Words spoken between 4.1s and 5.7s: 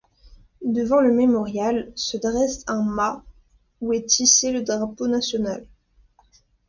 hissé le drapeau national.